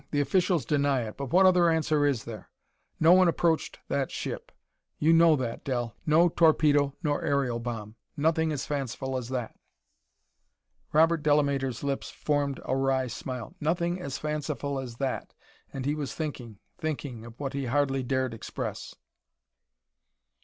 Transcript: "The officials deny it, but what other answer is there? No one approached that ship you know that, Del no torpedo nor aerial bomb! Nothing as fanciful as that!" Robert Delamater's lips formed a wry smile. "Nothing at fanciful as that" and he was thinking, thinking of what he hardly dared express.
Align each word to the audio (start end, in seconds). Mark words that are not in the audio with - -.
"The 0.09 0.19
officials 0.19 0.65
deny 0.65 1.03
it, 1.03 1.15
but 1.15 1.27
what 1.31 1.45
other 1.45 1.69
answer 1.69 2.07
is 2.07 2.23
there? 2.23 2.49
No 2.99 3.13
one 3.13 3.27
approached 3.27 3.77
that 3.87 4.09
ship 4.09 4.51
you 4.97 5.13
know 5.13 5.35
that, 5.35 5.63
Del 5.63 5.95
no 6.07 6.27
torpedo 6.27 6.95
nor 7.03 7.21
aerial 7.21 7.59
bomb! 7.59 7.95
Nothing 8.17 8.51
as 8.51 8.65
fanciful 8.65 9.15
as 9.15 9.29
that!" 9.29 9.55
Robert 10.91 11.21
Delamater's 11.21 11.83
lips 11.83 12.09
formed 12.09 12.59
a 12.65 12.75
wry 12.75 13.05
smile. 13.05 13.55
"Nothing 13.61 14.01
at 14.01 14.13
fanciful 14.13 14.79
as 14.79 14.95
that" 14.95 15.35
and 15.71 15.85
he 15.85 15.93
was 15.93 16.15
thinking, 16.15 16.57
thinking 16.79 17.23
of 17.23 17.39
what 17.39 17.53
he 17.53 17.67
hardly 17.67 18.01
dared 18.01 18.33
express. 18.33 18.95